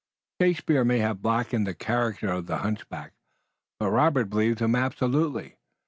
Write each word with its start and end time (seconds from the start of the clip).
Shakespeare 0.41 0.83
may 0.83 0.97
have 0.97 1.21
blackened 1.21 1.67
the 1.67 1.75
character 1.75 2.29
of 2.31 2.47
the 2.47 2.57
hunchback, 2.57 3.13
but 3.77 3.91
Robert 3.91 4.31
believed 4.31 4.57
him 4.59 4.73
absolutely. 4.73 5.57